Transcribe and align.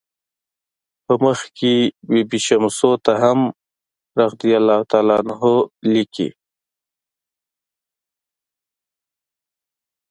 په 1.05 1.13
مخ 1.23 1.39
کې 1.57 1.73
بي 2.09 2.21
بي 2.29 2.39
شمسو 2.45 2.91
ته 3.05 3.11
هم 3.23 3.39
"رضی 4.21 4.51
الله 4.59 4.81
عنه" 4.97 5.49
لیکي. 5.93 6.29